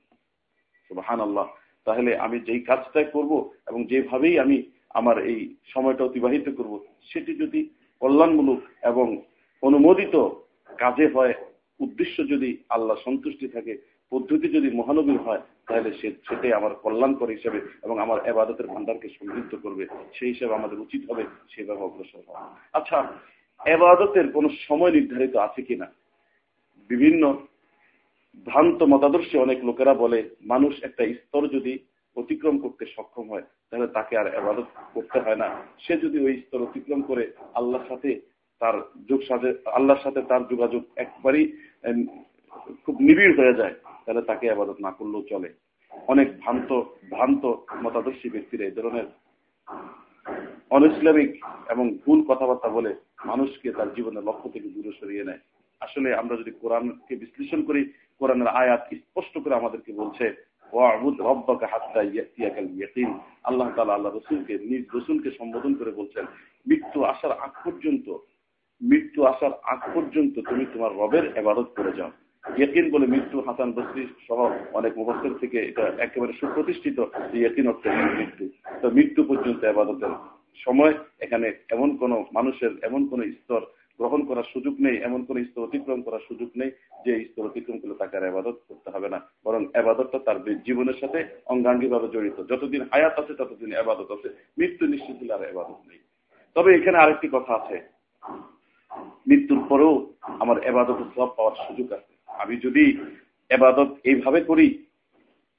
হান 1.07 1.19
আল্লাহ 1.27 1.45
তাহলে 1.87 2.11
আমি 2.25 2.37
যেই 2.39 2.61
কাজটাই 2.69 3.07
করব 3.15 3.31
এবং 3.69 3.79
যেভাবেই 3.91 4.35
আমি 4.43 4.57
আমার 4.99 5.17
এই 5.31 5.39
সময়টা 5.73 6.03
অতিবাহিত 6.03 6.47
করব, 6.57 6.73
সেটি 7.09 7.31
যদি 7.35 7.59
কল্যাণমূলক 8.01 8.59
এবং 8.91 9.07
অনুমোদিত 9.63 10.15
কাজে 10.81 11.05
হয়, 11.15 11.33
উদ্দেশ্য 11.79 12.17
যদি 12.33 12.49
আল্লাহ 12.75 12.95
সন্তুষ্টি 13.05 13.47
থাকে, 13.47 13.73
পদ্ধতি 14.11 14.47
যদি 14.47 14.69
মহানবীর 14.79 15.19
হয়, 15.25 15.41
তাহলে 15.67 15.89
সেটাই 16.27 16.53
আমার 16.53 16.73
কল্যাণকর 16.83 17.29
হিসেবে 17.29 17.59
এবং 17.85 17.95
আমার 18.05 18.19
এবাদতের 18.25 18.67
ভান্ডারকে 18.67 19.07
সমৃদ্ধ 19.17 19.51
করবে। 19.63 19.83
সেই 20.15 20.29
হিসেবে 20.33 20.53
আমাদের 20.59 20.77
উচিত 20.85 21.01
হবে 21.09 21.23
সেভাবে 21.51 21.81
অগ্রসর 21.81 22.21
হওয়া। 22.27 22.41
আচ্ছা 22.73 22.97
এবাদতের 23.65 24.25
কোন 24.35 24.45
সময় 24.67 24.91
নির্ধারিত 24.91 25.35
আছে 25.45 25.61
কিনা? 25.61 25.87
বিভিন্ন 26.89 27.23
ভ্রান্ত 28.45 28.79
মতাদর্শে 28.83 29.37
অনেক 29.37 29.59
লোকেরা 29.63 29.93
বলে, 29.93 30.19
মানুষ 30.41 30.73
একটা 30.83 31.03
স্তর 31.21 31.43
যদি 31.47 31.73
অতিক্রম 32.17 32.57
করতে 32.57 32.85
সক্ষম 32.95 33.25
হয়, 33.29 33.45
তাহলে 33.69 33.87
তাকে 33.87 34.17
আর 34.17 34.27
এবাদত 34.27 34.67
করতে 34.93 35.19
হয় 35.19 35.35
না। 35.35 35.47
সে 35.79 35.93
যদি 35.97 36.17
ওই 36.25 36.35
স্তর 36.43 36.61
অতিক্রম 36.61 37.01
করে, 37.01 37.23
আল্লাহর 37.53 37.87
সাথে 37.87 38.09
তার 38.59 38.75
যোগ 39.09 39.21
সাথে 39.29 39.49
আল্লাহর 39.77 40.03
সাথে 40.03 40.21
তার 40.21 40.41
যোগাযোগ 40.47 40.83
একবারই 40.95 41.43
খুব 42.85 42.95
নিবিড় 42.99 43.33
হয়ে 43.39 43.53
যায়, 43.53 43.75
তাহলে 44.05 44.21
তাকে 44.21 44.45
আবাদত 44.51 44.77
না 44.85 44.91
করলেও 44.91 45.23
চলে। 45.31 45.49
অনেক 46.07 46.27
ভ্রান্ত 46.41 46.69
ভ্রান্ত 47.13 47.43
মতাদর্শী 47.83 48.29
ব্যক্তিরা 48.29 48.65
এই 48.65 48.71
ধরনের 48.71 49.07
অনইসলামিক 50.71 51.31
এবং 51.69 51.85
ভুল 52.05 52.19
কথাবার্তা 52.27 52.69
বলে 52.69 52.91
মানুষকে 53.25 53.71
তার 53.71 53.89
জীবনের 53.95 54.23
লক্ষ্য 54.23 54.49
থেকে 54.53 54.67
দূরে 54.69 54.91
সরিয়ে 54.99 55.23
নেয়। 55.23 55.41
আসলে 55.81 56.09
আমরা 56.21 56.35
যদি 56.41 56.51
কোরআনকে 56.61 57.13
বিশ্লেষণ 57.23 57.61
করি, 57.67 57.81
কোরআনের 58.21 58.49
আয়াত 58.61 58.83
স্পষ্ট 59.01 59.33
করে 59.43 59.53
আমাদেরকে 59.61 59.91
বলছে 60.01 60.25
আল্লাহ 63.49 63.67
তালা 63.75 63.95
আল্লাহ 63.97 64.11
রসুলকে, 64.13 64.53
নিজ 64.69 64.83
রসুলকে 64.95 65.29
সম্বোধন 65.39 65.73
করে 65.79 65.91
বলছেন, 65.99 66.25
মৃত্যু 66.69 66.99
আসার 67.11 67.33
আগ 67.45 67.53
পর্যন্ত, 67.65 68.07
মৃত্যু 68.81 69.19
আসার 69.31 69.53
আগ 69.73 69.81
পর্যন্ত 69.95 70.35
তুমি 70.49 70.63
তোমার 70.73 70.91
রবের 71.01 71.25
এবারত 71.41 71.69
করে 71.77 71.91
যাও। 71.99 72.11
ইয়কিন 72.59 72.85
বলে 72.93 73.05
মৃত্যু 73.13 73.37
হাসান 73.47 73.69
বসরি 73.77 74.03
সহ 74.27 74.39
অনেক 74.79 74.93
মুবস্তের 74.99 75.33
থেকে 75.41 75.57
এটা 75.69 75.85
একেবারে 76.05 76.33
সুপ্রতিষ্ঠিত 76.39 76.97
ইয়কিন 77.39 77.67
অর্থ 77.71 77.83
মৃত্যু। 78.17 78.45
তো 78.81 78.87
মৃত্যু 78.97 79.21
পর্যন্ত 79.29 79.61
আবাদতের 79.71 80.13
সময় 80.65 80.93
এখানে 81.25 81.47
এমন 81.75 81.89
কোন 82.01 82.11
মানুষের, 82.37 82.71
এমন 82.87 83.01
কোন 83.11 83.19
স্তর 83.39 83.61
গ্রহণ 83.99 84.21
করার 84.25 84.47
সুযোগ 84.53 84.75
নেই, 84.79 84.97
এমন 84.97 85.25
কোন 85.25 85.43
স্তর 85.43 85.63
অতিক্রম 85.63 86.01
করার 86.01 86.19
সুযোগ 86.27 86.49
নেই 86.55 86.71
যে 87.05 87.25
স্তর 87.25 87.45
অতিক্রম 87.45 87.77
করলে 87.79 87.95
তাকে 87.95 88.17
আর 88.17 88.25
আবাদত 88.25 88.57
করতে 88.67 88.89
হবে 88.89 89.09
না। 89.09 89.19
বরং 89.45 89.65
আবাদতটা 89.73 90.19
তার 90.19 90.37
জীবনের 90.65 90.97
সাথে 90.99 91.19
অঙ্গাঙ্গিভাবে 91.45 92.07
জড়িত। 92.07 92.37
যতদিন 92.51 92.81
হায়াত 92.81 93.19
আছে, 93.19 93.33
ততদিন 93.33 93.75
আবাদত 93.75 94.11
আছে। 94.11 94.29
মৃত্যু 94.57 94.87
নিশ্চিত 94.87 95.15
হলে 95.21 95.33
আর 95.33 95.43
আবাদত 95.45 95.79
নেই। 95.87 95.99
তবে 96.55 96.75
এখানে 96.75 96.97
আরেকটি 96.97 97.27
কথা 97.31 97.53
আছে। 97.53 97.77
মৃত্যুর 99.27 99.59
পরেও 99.69 99.93
আমার 100.23 100.57
এবাদত 100.63 100.99
সব 101.15 101.29
পাওয়ার 101.35 101.55
সুযোগ 101.67 101.91
আছে। 101.91 102.13
আমি 102.27 102.55
যদি 102.57 102.97
এবাদত 103.49 103.89
এইভাবে 104.03 104.41
করি, 104.41 104.67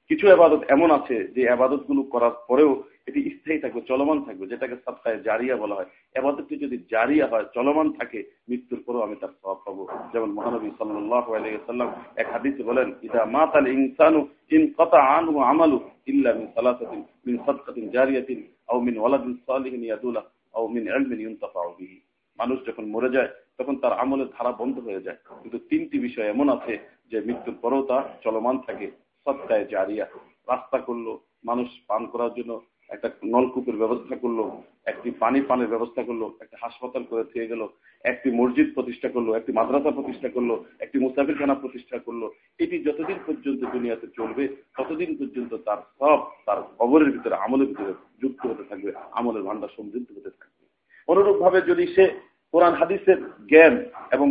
কিছু 0.07 0.31
আবাদত 0.31 0.61
এমন 0.67 0.91
আছে 0.91 1.27
যে 1.35 1.49
আবাদতগুলো 1.49 2.01
করার 2.03 2.31
পরেও 2.47 2.83
এটি 3.09 3.19
স্থায়ী 3.35 3.59
থাকবে, 3.63 3.81
চলমান 3.91 4.17
থাকবে, 4.27 4.45
যেটাকে 4.51 4.75
সপ্তাহে 4.85 5.17
জারিয়া 5.27 5.55
বলা 5.55 5.75
হয়। 5.75 5.89
আবাদতটি 6.19 6.55
যদি 6.63 6.77
জারিয়া 6.91 7.25
হয়, 7.31 7.45
চলমান 7.53 7.87
থাকে, 7.99 8.19
মৃত্যুর 8.49 8.79
পরেও 8.85 9.05
আমি 9.05 9.15
তার 9.21 9.33
সব 9.41 9.57
পাবো। 9.65 9.83
যেমন 10.13 10.29
মহানবী 10.37 10.69
সাল্লাম 10.77 11.89
এক 12.15 12.27
হাদিসে 12.33 12.63
বলেন, 12.63 12.87
ইদা 13.03 13.21
মাতাল 13.25 13.67
ইনসানু 13.67 14.19
ইন 14.55 14.63
কতা 14.77 14.99
আনু 15.17 15.33
আমালু 15.51 15.77
ইল্লা 16.07 16.31
মিন 16.33 16.47
সালাসাতিন, 16.55 17.01
মিন 17.25 17.37
সাদকাতিন 17.45 17.85
জারিয়াতিন, 17.89 18.39
আও 18.67 18.77
মিন 18.87 18.95
ওয়ালাদিন 18.99 19.33
সালিহিন 19.47 19.83
ইয়াদুলা, 19.83 20.21
আও 20.53 20.67
মিন 20.67 20.83
ইলমিন 20.87 21.19
ইউনতাফাউ 21.19 21.69
বিহি। 21.79 21.97
মানুষ 22.39 22.57
যখন 22.67 22.85
মরে 22.93 23.09
যায়, 23.09 23.29
তখন 23.57 23.75
তার 23.75 23.93
আমলের 23.93 24.29
ধারা 24.35 24.51
বন্ধ 24.51 24.75
হয়ে 24.79 25.05
যায়। 25.05 25.17
কিন্তু 25.41 25.57
তিনটি 25.69 25.97
বিষয় 25.99 26.27
এমন 26.33 26.49
আছে 26.49 26.73
যে 27.11 27.17
মৃত্যুর 27.27 27.55
পরেও 27.61 27.81
তা 27.89 27.97
চলমান 28.23 28.55
থাকে 28.67 28.87
সত্তায় 29.25 29.65
জারিয়া। 29.65 30.05
রাস্তা 30.51 30.77
করল 30.87 31.07
মানুষ 31.45 31.67
পান 31.87 32.05
করার 32.05 32.31
জন্য 32.37 32.51
একটা 32.89 33.09
নলকূপের 33.25 33.77
ব্যবস্থা 33.77 34.15
করল, 34.15 34.39
একটি 34.85 35.09
পানি 35.23 35.39
পানের 35.41 35.67
ব্যবস্থা 35.67 36.01
করল, 36.03 36.23
একটা 36.41 36.57
হাসপাতাল 36.63 37.03
করে 37.03 37.23
থেকে 37.23 37.47
গেল, 37.47 37.61
একটি 38.05 38.29
মসজিদ 38.31 38.67
প্রতিষ্ঠা 38.75 39.09
করল, 39.09 39.29
একটি 39.33 39.51
মাদ্রাসা 39.51 39.91
প্রতিষ্ঠা 39.91 40.29
করল, 40.35 40.51
একটি 40.79 40.97
মুসাফিরখানা 40.99 41.55
প্রতিষ্ঠা 41.55 41.97
করল। 41.97 42.23
এটি 42.59 42.75
যতদিন 42.83 43.17
পর্যন্ত 43.25 43.61
দুনিয়াতে 43.75 44.07
চলবে, 44.17 44.43
ততদিন 44.77 45.11
পর্যন্ত 45.19 45.51
তার 45.67 45.79
সব, 45.99 46.19
তার 46.45 46.59
কবরের 46.79 47.09
ভিতরে, 47.11 47.35
আমলের 47.35 47.67
ভিতরে 47.67 47.93
যুক্ত 48.21 48.41
হতে 48.47 48.63
থাকবে, 48.69 48.91
আমলের 49.11 49.43
ভান্ডার 49.43 49.75
সমৃদ্ধ 49.77 50.09
হতে 50.17 50.31
থাকবে। 50.39 50.63
অনুরূপ 51.07 51.37
ভাবে 51.43 51.59
যদি 51.61 51.85
সে 51.95 52.05
কোরআন, 52.53 52.73
হাদিসের 52.73 53.19
জ্ঞান 53.51 53.73
এবং 54.11 54.27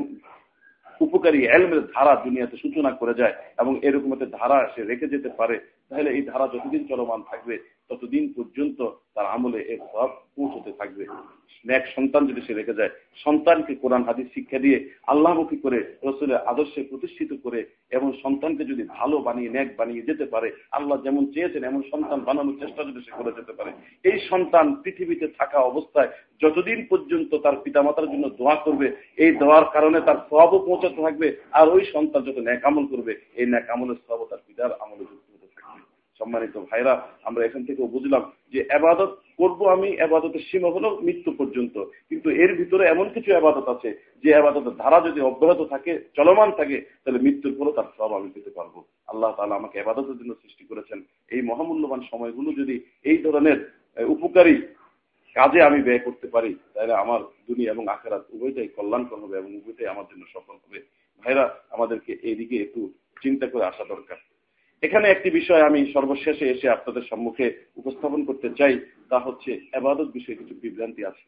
উপকারী 1.00 1.40
এলমের 1.46 1.82
ধারা 1.94 2.12
দুনিয়াতে 2.24 2.56
সূচনা 2.56 2.90
করে 2.90 3.14
যায় 3.14 3.34
এবং 3.58 3.72
এরকম 3.82 4.10
একটা 4.12 4.28
ধারা 4.38 4.58
সে 4.72 4.80
রেখে 4.84 5.12
যেতে 5.14 5.28
পারে, 5.38 5.56
তাহলে 5.88 6.08
এই 6.10 6.22
ধারা 6.22 6.46
যতদিন 6.54 6.82
চলমান 6.88 7.20
থাকবে 7.22 7.54
ততদিন 7.90 8.24
পর্যন্ত 8.36 8.78
তার 9.14 9.26
আমলে 9.26 9.60
এর 9.72 9.80
সব 9.92 10.10
পৌঁছতে 10.36 10.70
থাকবে। 10.78 11.06
এক 11.64 11.84
সন্তান 11.96 12.22
যদি 12.26 12.40
সে 12.46 12.52
রেখে 12.54 12.78
যায়, 12.78 12.92
সন্তানকে 13.24 13.72
কোরআন, 13.74 14.02
হাদিস 14.04 14.26
শিক্ষা 14.34 14.58
দিয়ে 14.58 14.78
আল্লাহমুখী 15.06 15.56
করে, 15.56 15.78
রসুলের 16.04 16.42
আদর্শে 16.50 16.80
প্রতিষ্ঠিত 16.90 17.30
করে 17.44 17.60
এবং 17.96 18.08
সন্তানকে 18.22 18.64
যদি 18.64 18.82
ভালো 18.98 19.16
বানিয়ে 19.18 19.50
ন্যাক 19.50 19.68
বানিয়ে 19.78 20.06
যেতে 20.08 20.24
পারে, 20.24 20.48
আল্লাহ 20.72 20.96
যেমন 21.02 21.22
চেয়েছেন, 21.34 21.62
এমন 21.64 21.82
সন্তান 21.92 22.20
বানানোর 22.20 22.58
চেষ্টা 22.60 22.80
যদি 22.84 23.00
সে 23.06 23.12
করে 23.18 23.32
যেতে 23.38 23.52
পারে। 23.52 23.70
এই 24.04 24.18
সন্তান 24.30 24.66
পৃথিবীতে 24.82 25.26
থাকা 25.38 25.58
অবস্থায় 25.60 26.10
যতদিন 26.42 26.78
পর্যন্ত 26.90 27.30
তার 27.44 27.56
পিতামাতার 27.64 28.10
জন্য 28.12 28.24
দোয়া 28.38 28.56
করবে, 28.64 28.86
এই 29.24 29.32
দোয়ার 29.32 29.66
কারণে 29.74 29.98
তার 30.00 30.18
সবও 30.30 30.58
পৌঁছাতে 30.66 31.00
থাকবে। 31.02 31.28
আর 31.52 31.66
ওই 31.68 31.82
সন্তান 31.94 32.20
যত 32.22 32.38
ন্যাক 32.38 32.64
আমল 32.64 32.84
করবে, 32.86 33.12
এই 33.36 33.46
ন্যাক 33.46 33.66
আমলের 33.70 33.98
সবও 34.06 34.26
তার 34.30 34.40
পিতার 34.46 34.72
আমলে 34.84 35.04
যুক্ত 35.10 35.27
সম্মানিত 36.20 36.54
ভাইরা 36.70 36.92
আমরা 37.28 37.42
এখান 37.44 37.62
থেকেও 37.68 37.92
বুঝলাম 37.94 38.22
যে 38.52 38.60
আবাদত 38.78 39.12
করব 39.40 39.60
আমি, 39.76 39.88
আবাদতের 40.06 40.42
সীমা 40.48 40.70
হলো 40.76 40.88
মৃত্যু 41.06 41.30
পর্যন্ত। 41.40 41.76
কিন্তু 42.10 42.28
এর 42.42 42.52
ভিতরে 42.60 42.84
এমন 42.88 43.06
কিছু 43.14 43.30
আবাদত 43.40 43.66
আছে, 43.74 43.90
যে 44.24 44.30
আবাদতের 44.34 44.74
ধারা 44.82 44.98
যদি 45.06 45.20
অব্যাহত 45.20 45.60
থাকে, 45.72 45.92
চলমান 46.18 46.48
থাকে, 46.58 46.76
তাহলে 47.02 47.20
মৃত্যুর 47.26 47.54
পরও 47.58 47.76
তার 47.76 47.88
সব 47.98 48.10
আমি 48.18 48.28
পেতে 48.34 48.50
পারব। 48.58 48.74
আল্লাহ 49.10 49.32
তালা 49.36 49.54
আমাকে 49.60 49.76
আবাদতের 49.80 50.18
জন্য 50.20 50.32
সৃষ্টি 50.42 50.64
করেছেন। 50.70 50.98
এই 51.34 51.42
মহামূল্যবান 51.50 52.00
সময়গুলো 52.10 52.50
যদি 52.60 52.74
এই 53.10 53.18
ধরনের 53.26 53.58
উপকারী 54.16 54.54
কাজে 55.36 55.60
আমি 55.68 55.78
ব্যয় 55.86 56.02
করতে 56.06 56.26
পারি, 56.34 56.50
তাহলে 56.74 56.94
আমার 57.02 57.20
দুনিয়া 57.48 57.72
এবং 57.74 57.84
আখেরাত 57.94 58.24
উভয়টাই 58.34 58.68
কল্যাণকর 58.76 59.18
হবে 59.24 59.36
এবং 59.38 59.50
উভয়টাই 59.58 59.92
আমার 59.92 60.06
জন্য 60.10 60.22
সফল 60.34 60.56
হবে। 60.64 60.78
ভাইরা 61.22 61.44
আমাদেরকে 61.74 62.12
এইদিকে 62.28 62.56
একটু 62.64 62.80
চিন্তা 63.22 63.46
করে 63.52 63.64
আসা 63.70 63.84
দরকার। 63.94 64.18
এখানে 64.82 65.06
একটি 65.08 65.28
বিষয় 65.30 65.62
আমি 65.62 65.80
সর্বশেষে 65.92 66.46
এসে 66.50 66.66
আপনাদের 66.68 67.02
সম্মুখে 67.10 67.46
উপস্থাপন 67.76 68.20
করতে 68.24 68.48
চাই, 68.58 68.74
তা 69.10 69.18
হচ্ছে 69.18 69.50
এবাদত 69.72 70.08
বিষয়ে 70.16 70.40
কিছু 70.40 70.54
বিভ্রান্তি 70.62 71.02
আছে। 71.04 71.24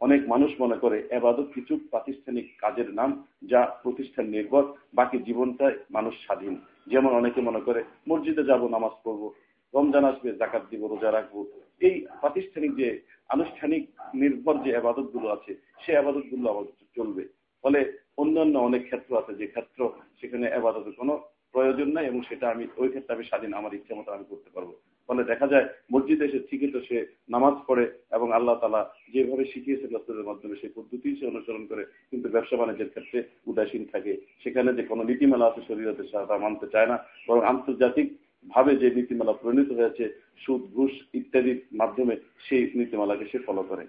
অনেক 0.00 0.20
মানুষ 0.28 0.50
মনে 0.60 0.76
করে 0.76 0.98
এবাদত 1.10 1.48
কিছু 1.54 1.74
প্রাতিষ্ঠানিক 1.90 2.46
কাজের 2.62 2.88
নাম 2.94 3.10
যা 3.52 3.60
প্রতিষ্ঠান 3.82 4.26
নির্ভর, 4.26 4.64
বাকি 4.94 5.18
জীবনটাই 5.18 5.74
মানুষ 5.90 6.14
স্বাধীন। 6.24 6.54
যেমন 6.86 7.12
অনেকে 7.20 7.40
মনে 7.40 7.60
করে, 7.60 7.80
মসজিদে 8.08 8.44
যাব, 8.44 8.62
নামাজ 8.68 8.94
পড়ব, 9.04 9.22
রমজান 9.74 10.04
আসবে 10.04 10.28
জাকাত 10.40 10.62
দিব, 10.70 10.82
রোজা 10.86 11.10
রাখব। 11.12 11.36
এই 11.80 11.94
প্রাতিষ্ঠানিক 12.20 12.72
যে 12.80 12.88
আনুষ্ঠানিক 13.28 13.82
নির্ভর 14.14 14.54
যে 14.64 14.70
আবাদতগুলো 14.76 15.26
আছে, 15.36 15.52
সে 15.82 15.92
আবাদতগুলো 15.96 16.46
আমাদের 16.50 16.74
চলবে। 16.96 17.22
ফলে 17.64 17.80
অন্যান্য 18.22 18.54
অনেক 18.58 18.82
ক্ষেত্র 18.88 19.10
আছে 19.20 19.32
যে 19.40 19.46
ক্ষেত্র 19.46 19.80
সেখানে 20.20 20.46
আবাদতের 20.58 20.94
কোনো 21.00 21.14
প্রয়োজন 21.54 21.88
নাই 21.96 22.04
এবং 22.10 22.20
সেটা 22.28 22.46
আমি, 22.54 22.64
ওই 22.82 22.88
ক্ষেত্রে 22.92 23.14
আমি 23.16 23.24
স্বাধীন, 23.30 23.52
আমার 23.60 23.76
ইচ্ছা 23.78 23.94
মতো 23.98 24.10
আমি 24.16 24.24
করতে 24.30 24.50
পারব। 24.54 24.70
ফলে 25.08 25.22
দেখা 25.30 25.46
যায়, 25.52 25.66
মসজিদে 25.92 26.26
এসে 26.28 26.40
ঠিকই 26.48 26.70
তো 26.74 26.80
সে 26.88 26.96
নামাজ 27.34 27.54
পড়ে 27.68 27.84
এবং 28.16 28.28
আল্লাহ 28.38 28.56
তালা 28.60 28.82
যেভাবে 29.14 29.44
শিখিয়েছে 29.52 29.86
রাস্তাদের 29.86 30.28
মাধ্যমে, 30.30 30.54
সেই 30.60 30.72
পদ্ধতি 30.76 31.08
সে 31.18 31.24
অনুসরণ 31.32 31.64
করে, 31.70 31.82
কিন্তু 32.10 32.26
ব্যবসা 32.34 32.56
বাণিজ্যের 32.60 32.92
ক্ষেত্রে 32.92 33.18
উদাসীন 33.50 33.82
থাকে। 33.92 34.12
সেখানে 34.42 34.70
যে 34.78 34.84
কোনো 34.90 35.02
নীতিমেলা 35.10 35.48
আছে 35.50 35.60
শরীরতে 35.68 36.04
তা 36.30 36.36
মানতে 36.44 36.66
চায় 36.74 36.88
না, 36.92 36.96
বরং 37.28 37.42
আন্তর্জাতিক 37.52 38.08
ভাবে 38.54 38.72
যে 38.82 38.88
নীতিমালা 38.96 39.34
পরিণত 39.42 39.70
হয়েছে, 39.78 40.04
সুদ, 40.42 40.62
ঘুষ 40.76 40.92
ইত্যাদির 41.18 41.58
মাধ্যমে 41.80 42.14
সেই 42.46 42.62
নীতিমালাকে 42.80 43.24
সে 43.32 43.38
ফলো 43.46 43.62
করে। 43.70 43.84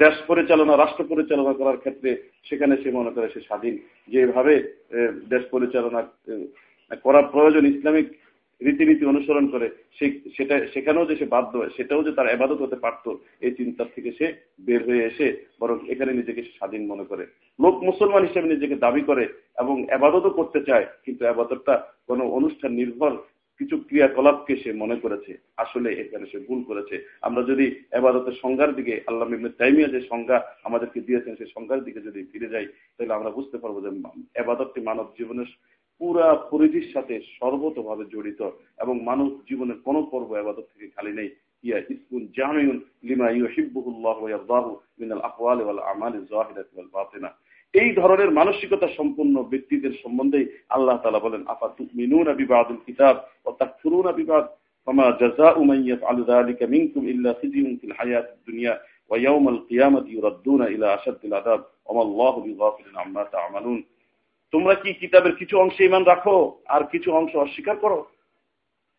দেশ 0.00 0.16
পরিচালনা, 0.30 0.74
রাষ্ট্র 0.76 1.04
পরিচালনা 1.12 1.52
করার 1.60 1.78
ক্ষেত্রে 1.82 2.10
সেখানে 2.48 2.74
সে 2.82 2.88
মনে 2.98 3.10
করে 3.14 3.28
সে 3.34 3.40
স্বাধীন। 3.48 3.74
যেভাবে 4.12 4.54
দেশ 5.32 5.42
পরিচালনা 5.54 6.00
করা 7.04 7.20
প্রয়োজন 7.34 7.64
ইসলামিক 7.66 8.08
রীতিনীতি 8.60 9.04
অনুসরণ 9.06 9.46
করে 9.54 9.66
সেটা, 10.36 10.56
সেখানেও 10.74 11.08
যে 11.10 11.14
সে 11.20 11.26
বাধ্য 11.34 11.52
হয় 11.58 11.72
সেটাও 11.76 12.04
যে 12.06 12.12
তার 12.16 12.32
আবাদত 12.34 12.60
হতে 12.62 12.76
পারত, 12.84 13.06
এই 13.46 13.52
চিন্তার 13.58 13.88
থেকে 13.94 14.10
সে 14.18 14.26
বের 14.66 14.80
হয়ে 14.88 15.06
এসে 15.10 15.26
বরং 15.60 15.76
এখানে 15.92 16.12
নিজেকে 16.12 16.42
স্বাধীন 16.56 16.82
মনে 16.92 17.04
করে। 17.10 17.24
লোক 17.58 17.76
মুসলমান 17.88 18.22
হিসেবে 18.28 18.48
নিজেকে 18.54 18.76
দাবি 18.84 19.02
করে 19.10 19.24
এবং 19.62 19.76
আবাদতও 19.96 20.36
করতে 20.38 20.60
চায়, 20.68 20.86
কিন্তু 21.04 21.22
আবাদতটা 21.32 21.74
কোনো 22.08 22.24
অনুষ্ঠান 22.38 22.72
নির্ভর 22.80 23.12
কিছু 23.60 23.76
ক্রিয়াকলাপকে 23.88 24.54
সে 24.62 24.70
মনে 24.82 24.96
করেছে। 25.04 25.32
আসলে 25.64 25.88
এখানে 26.02 26.26
সে 26.32 26.38
ভুল 26.48 26.60
করেছে। 26.68 26.96
আমরা 27.26 27.42
যদি 27.50 27.66
এবাদতের 27.98 28.36
সংজ্ঞার 28.42 28.76
দিকে, 28.78 28.94
আল্লাহ 29.08 29.26
টাইমিয়া 29.60 29.88
যে 29.94 30.00
সংজ্ঞা 30.10 30.38
আমাদেরকে 30.68 31.00
দিয়েছেন, 31.00 31.32
সেই 31.36 31.50
সংজ্ঞার 31.54 31.84
দিকে 31.86 32.00
যদি 32.00 32.20
ফিরে 32.30 32.52
যাই, 32.54 32.66
তাহলে 32.96 33.16
আমরা 33.18 33.30
বুঝতে 33.36 33.56
পারব 33.62 33.76
যে 33.84 33.90
এবাদতটি 34.42 34.80
মানব 34.88 35.06
জীবনের 35.18 35.50
পুরা 36.00 36.26
পরিধির 36.50 36.86
সাথে 36.94 37.14
সর্বতভাবে 37.38 38.04
জড়িত 38.14 38.40
এবং 38.82 38.94
মানব 39.08 39.28
জীবনের 39.48 39.78
কোনো 39.86 40.00
পর্ব 40.12 40.30
আবাদত 40.40 40.66
থেকে 40.72 40.86
খালি 40.96 41.12
নেই। 41.18 41.30
ইয়া 41.64 41.78
ইসমুন 41.92 42.22
জামিউন 42.36 42.76
লিমা 43.08 43.28
ইউহিব্বুহুল্লাহ 43.30 44.16
ওয়া 44.22 44.60
মিনাল 45.00 45.22
আকওয়ালি 45.28 45.62
ওয়াল 45.64 45.80
আমালি 45.92 46.18
যাহিরাতি 46.32 46.72
ওয়াল 46.76 46.90
বাতিনা। 46.96 47.30
এই 47.74 47.90
ধরনের 48.00 48.30
মানসিকতা 48.38 48.88
সম্পন্ন 48.98 49.34
ব্যক্তিদের 49.52 49.92
সম্বন্ধে 50.02 50.40
আল্লাহ 50.76 50.96
তাআলা 51.02 51.20
বলেন, 51.26 51.42
আফা 51.52 51.68
তুমিনুনা 51.78 52.32
বিবাদিল 52.40 52.80
কিতাব 52.86 53.16
ওয়া 53.44 53.56
তাকফুরুনা 53.60 54.12
বিবাদ? 54.20 54.44
ফামা 54.86 55.06
জাযাউ 55.20 55.60
মান 55.70 55.78
ইয়াফআলু 55.88 56.22
যালিকা 56.30 56.64
মিনকুম 56.74 57.02
ইল্লা 57.12 57.32
খিজিউন 57.40 57.72
ফিল 57.80 57.94
হায়াতিদ 57.98 58.38
দুনিয়া 58.48 58.72
ওয়া 59.08 59.16
ইয়াওমাল 59.22 59.60
কিয়ামাতি 59.68 60.10
ইউরাদ্দুনা 60.14 60.66
ইলা 60.74 60.88
আশাদ্দিল 60.96 61.34
আযাব। 61.40 61.60
ওয়া 61.90 62.02
আল্লাহু 62.06 62.38
বিগাফিলিন 62.46 62.96
আম্মা 63.04 63.22
তা'মালুন 63.34 63.78
তোমরা 64.50 64.74
কি 64.74 64.92
কিতাবের 64.92 65.36
কিছু 65.36 65.58
অংশে 65.58 65.84
ইমান 65.84 66.04
রাখো? 66.04 66.58
আর 66.68 66.84
কিছু 66.84 67.12
অংশ 67.12 67.36
অস্বীকার 67.36 67.76
করো? 67.76 68.06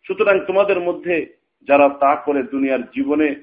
সুতরাং 0.03 0.39
তোমাদের 0.47 0.79
মধ্যে 0.79 1.37
যারা 1.67 1.89
তা 1.89 2.15
করে 2.15 2.43
দুনিয়ার 2.43 2.83
জীবনে, 2.83 3.35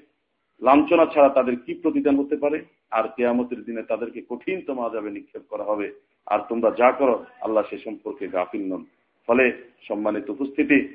লাঞ্ছনা 0.63 1.07
ছাড়া 1.07 1.29
তাদের 1.29 1.57
কি 1.57 1.75
প্রতিদান 1.75 2.17
হতে 2.17 2.37
পারে? 2.37 2.65
আর 2.91 3.09
কেয়ামতের 3.17 3.65
দিনে 3.65 3.83
তাদেরকে 3.83 4.23
কঠিন 4.29 4.63
তোমা 4.67 4.91
যাবে 4.93 5.11
নিক্ষেপ 5.11 5.43
করা 5.49 5.65
হবে। 5.65 5.93
আর 6.27 6.39
তোমরা 6.49 6.71
যা 6.71 6.93
করো, 6.93 7.25
আল্লাহ 7.41 7.65
সে 7.71 7.79
সম্পর্কে 7.79 8.29
গাফিল 8.29 8.75
নন। 8.75 8.85
ফলে 9.27 9.53
সম্মানিত 9.89 10.31
উপস্থিতি, 10.31 10.95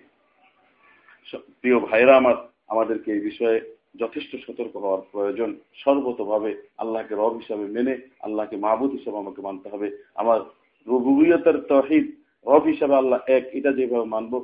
প্রিয় 1.31 1.79
ভাইরা 1.79 2.17
আমার, 2.17 2.35
আমাদেরকে 2.67 3.11
এই 3.11 3.19
বিষয়ে 3.19 3.75
যথেষ্ট 3.95 4.35
সতর্ক 4.47 4.75
হওয়ার 4.75 5.01
প্রয়োজন। 5.11 5.55
সর্বতভাবে 5.73 6.61
আল্লাহকে 6.77 7.15
রব 7.15 7.33
হিসাবে 7.33 7.65
মেনে, 7.65 7.97
আল্লাহকে 8.21 8.57
মাহবুদ 8.57 8.91
হিসাবে 8.91 9.17
আমাকে 9.17 9.41
মানতে 9.41 9.69
হবে। 9.69 9.97
আমার 10.15 10.39
রবুবিয়তের 10.87 11.57
তহিদ, 11.69 12.05
রব 12.45 12.63
হিসাবে 12.71 12.95
আল্লাহ 13.01 13.19
এক, 13.37 13.43
এটা 13.57 13.71
যেভাবে 13.77 14.07
মানবো 14.15 14.37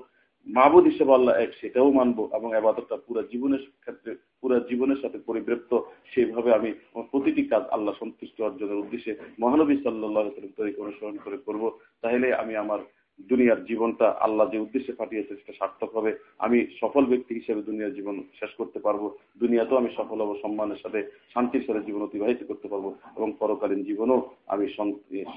মাহবুদ 0.47 0.85
হিসাবে 0.91 1.13
আল্লাহ 1.13 1.33
এক, 1.43 1.51
সেটাও 1.59 1.89
মানবো, 1.91 2.23
এবং 2.37 2.49
আবাদতটা 2.55 2.95
পুরো 3.05 3.21
জীবনের 3.31 3.63
ক্ষেত্রে, 3.83 4.11
পুরো 4.41 4.55
জীবনের 4.69 4.99
সাথে 5.03 5.17
পরিবৃপ্ত 5.27 5.71
সেইভাবে 6.11 6.49
আমি 6.57 6.69
প্রতিটি 7.11 7.43
কাজ 7.51 7.63
আল্লাহ 7.75 7.93
সন্তুষ্ট 8.01 8.37
অর্জনের 8.41 8.81
উদ্দেশ্যে 8.83 9.13
মহানবী 9.39 9.75
সাল্লাহ 9.83 10.23
তরিকে 10.57 10.83
অনুসরণ 10.85 11.17
করে 11.25 11.37
করব। 11.47 11.63
তাহলে 12.01 12.27
আমি 12.41 12.53
আমার 12.63 12.79
দুনিয়ার 13.19 13.59
জীবনটা 13.65 14.07
আল্লাহ 14.25 14.45
যে 14.51 14.57
উদ্দেশ্যে 14.59 14.93
পাঠিয়েছে 14.93 15.33
সেটা 15.35 15.53
সার্থক 15.59 15.89
হবে। 15.97 16.11
আমি 16.45 16.57
সফল 16.81 17.03
ব্যক্তি 17.05 17.33
হিসেবে 17.35 17.61
দুনিয়ার 17.61 17.95
জীবন 17.95 18.15
শেষ 18.39 18.51
করতে 18.57 18.79
পারব। 18.79 19.03
দুনিয়াতেও 19.39 19.79
আমি 19.81 19.89
সফল 19.97 20.17
হব, 20.21 20.31
সম্মানের 20.43 20.81
সাথে 20.83 20.99
শান্তির 21.33 21.65
সাথে 21.67 21.81
জীবন 21.87 22.01
অতিবাহিত 22.01 22.41
করতে 22.47 22.67
পারব 22.67 22.85
এবং 23.17 23.29
পরকালীন 23.39 23.81
জীবনও 23.83 24.17
আমি 24.47 24.65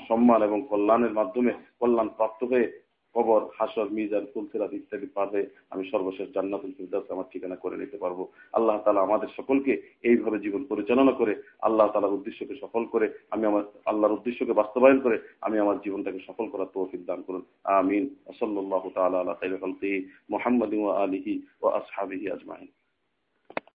সম্মান 0.08 0.40
এবং 0.42 0.58
কল্যাণের 0.70 1.12
মাধ্যমে 1.12 1.52
কল্যাণ 1.80 2.08
প্রাপ্ত 2.18 2.40
হয়ে 2.44 2.66
কবর, 3.14 3.40
হাসর, 3.58 3.88
মিজান, 3.90 4.26
ফুলসিরাত 4.34 4.72
ইত্যাদি 4.72 5.06
পাবে। 5.06 5.46
আমি 5.70 5.90
সর্বশেষ 5.90 6.28
জান্নাতুল 6.34 6.72
ফিরদাস 6.76 7.10
আমার 7.10 7.24
ঠিকানা 7.32 7.56
করে 7.56 7.76
নিতে 7.76 7.96
পারব। 7.96 8.26
আল্লাহ 8.52 8.80
তালা 8.84 9.00
আমাদের 9.00 9.28
সকলকে 9.36 9.82
এইভাবে 10.02 10.38
জীবন 10.38 10.64
পরিচালনা 10.64 11.12
করে, 11.12 11.42
আল্লাহ 11.62 11.88
তালার 11.88 12.12
উদ্দেশ্যকে 12.12 12.54
সফল 12.60 12.84
করে, 12.84 13.12
আমি 13.30 13.44
আমার, 13.46 13.62
আল্লাহর 13.84 14.12
উদ্দেশ্যকে 14.12 14.52
বাস্তবায়ন 14.52 15.00
করে, 15.00 15.18
আমি 15.40 15.58
আমার 15.58 15.80
জীবনটাকে 15.80 16.18
সফল 16.26 16.48
করার 16.48 16.66
তৌফিক 16.74 17.06
দান 17.06 17.22
করুন। 17.22 17.42
আমিন। 17.64 18.14
আসল্লাহ 18.26 18.88
তালা 18.94 19.20
আল্লাহ 19.20 20.00
মোহাম্মদ 20.30 20.74
আলিহি 20.74 21.42
ও 21.62 21.68
আসহাবিহি 21.68 22.30
আজমাইন। 22.30 22.79